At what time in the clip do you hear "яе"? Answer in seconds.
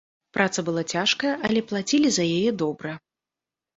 2.39-2.51